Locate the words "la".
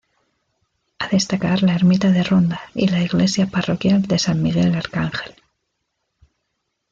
1.61-1.75, 2.87-3.01